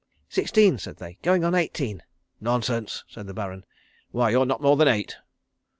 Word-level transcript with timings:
"Sixteen," 0.29 0.79
said 0.79 0.97
they. 0.97 1.19
"Going 1.21 1.43
on 1.43 1.53
eighteen." 1.53 2.01
"Nonsense," 2.39 3.03
said 3.07 3.27
the 3.27 3.35
Baron. 3.35 3.65
"Why 4.09 4.31
you're 4.31 4.47
not 4.47 4.59
more 4.63 4.75
than 4.75 4.87
eight." 4.87 5.15